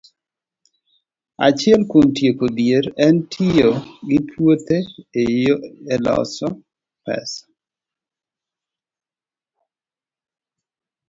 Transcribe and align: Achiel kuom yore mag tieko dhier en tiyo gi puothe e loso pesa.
Achiel 1.45 1.81
kuom 1.89 2.05
yore 2.05 2.09
mag 2.09 2.15
tieko 2.17 2.45
dhier 2.57 2.85
en 3.05 3.15
tiyo 3.31 3.69
gi 4.07 4.19
puothe 4.29 4.77
e 5.21 5.95
loso 6.05 6.47
pesa. 7.03 7.41